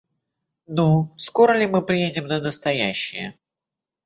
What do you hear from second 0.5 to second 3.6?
Ну, скоро ли мы приедем на настоящее?